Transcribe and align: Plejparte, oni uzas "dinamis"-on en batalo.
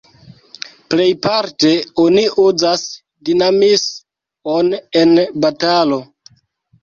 Plejparte, 0.91 1.73
oni 2.03 2.23
uzas 2.43 2.85
"dinamis"-on 3.29 4.73
en 5.03 5.13
batalo. 5.45 6.01